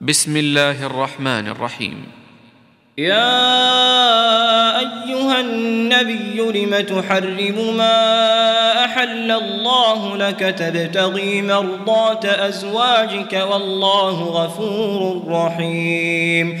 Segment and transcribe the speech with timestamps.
[0.00, 2.04] بسم الله الرحمن الرحيم.
[2.98, 16.60] يا أيها النبي لم تحرم ما أحل الله لك تبتغي مرضات أزواجك والله غفور رحيم.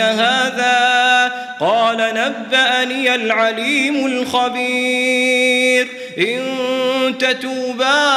[0.01, 5.87] هذا؟ قال نبأني العليم الخبير.
[6.17, 6.41] إن
[7.19, 8.11] تتوبا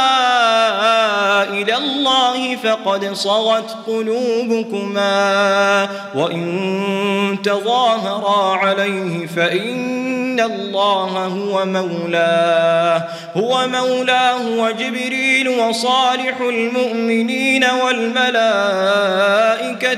[1.42, 5.88] إلى الله فقد صغت قلوبكما.
[6.14, 13.04] وإن تظاهرا عليه فإن الله هو مولاه.
[13.36, 19.43] هو مولاه وجبريل وصالح المؤمنين والملائكة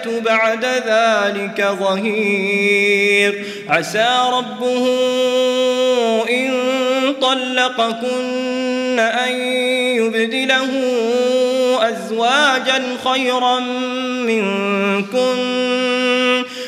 [0.08, 3.44] بعد ذلك ظهير.
[3.68, 4.86] عسى ربه
[6.30, 6.52] إن
[7.20, 9.32] طلقكن أن
[9.96, 10.70] يبدله
[11.80, 13.58] أزواجا خيرا
[14.28, 15.95] منكن.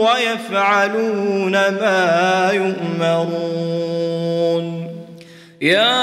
[0.00, 4.10] ويفعلون ما يؤمرون.
[5.60, 6.00] يا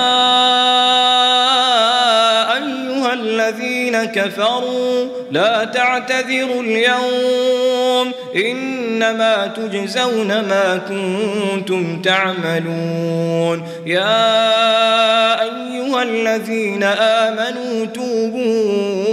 [2.55, 13.67] أيها الذين كفروا لا تعتذروا اليوم إنما تجزون ما كنتم تعملون.
[13.85, 19.06] يا أيها الذين آمنوا توبوا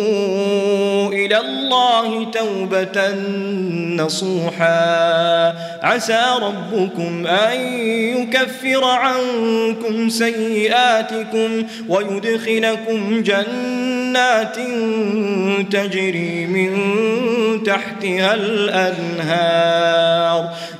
[1.35, 3.15] الله توبة
[4.05, 5.55] نصوحا.
[5.83, 14.57] عسى ربكم أن يكفر عنكم سيئاتكم ويدخلكم جنات
[15.71, 16.75] تجري من
[17.65, 19.85] تحتها الأنهار.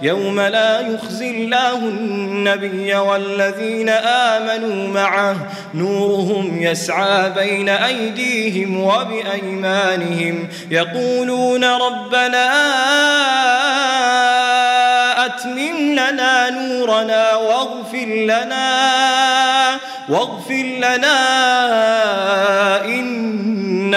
[0.03, 5.37] يوم لا يخزي الله النبي والذين آمنوا معه.
[5.75, 10.49] نورهم يسعى بين أيديهم وبأيمانهم.
[10.71, 12.51] يقولون ربنا
[15.27, 18.65] أتمم لنا نورنا واغفر لنا
[20.09, 21.15] واغفر لنا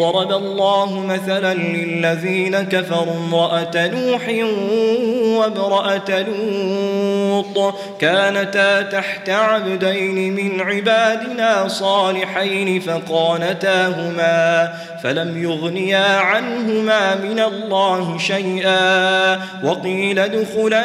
[0.00, 4.28] ضرب الله مثلا للذين كفروا امرأة نوح
[5.38, 14.72] وامرأة لوط كانتا تحت عبدين من عبادنا صالحين فقانتاهما
[15.02, 20.84] فلم يغنيا عنهما من الله شيئا وقيل ادخلا